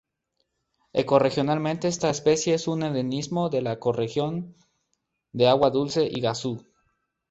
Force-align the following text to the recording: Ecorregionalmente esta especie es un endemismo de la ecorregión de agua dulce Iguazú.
Ecorregionalmente 0.93 1.87
esta 1.87 2.09
especie 2.09 2.55
es 2.55 2.67
un 2.67 2.81
endemismo 2.81 3.51
de 3.51 3.61
la 3.61 3.73
ecorregión 3.73 4.55
de 5.31 5.47
agua 5.47 5.69
dulce 5.69 6.05
Iguazú. 6.11 6.65